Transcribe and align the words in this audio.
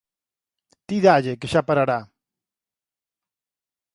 Ti 0.85 0.95
dálle 1.05 1.33
que 1.39 1.47
xa 1.53 1.61
parará! 1.67 1.99